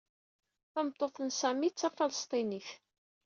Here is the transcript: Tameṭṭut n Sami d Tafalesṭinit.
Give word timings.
Tameṭṭut 0.73 1.15
n 1.21 1.29
Sami 1.39 1.69
d 1.69 1.75
Tafalesṭinit. 1.79 2.69